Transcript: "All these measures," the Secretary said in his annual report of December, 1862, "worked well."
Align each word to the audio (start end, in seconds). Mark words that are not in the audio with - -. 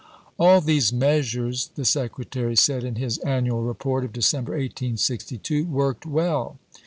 "All 0.39 0.61
these 0.61 0.91
measures," 0.91 1.69
the 1.75 1.85
Secretary 1.85 2.55
said 2.55 2.83
in 2.83 2.95
his 2.95 3.19
annual 3.19 3.61
report 3.61 4.03
of 4.03 4.11
December, 4.11 4.53
1862, 4.53 5.65
"worked 5.67 6.07
well." 6.07 6.57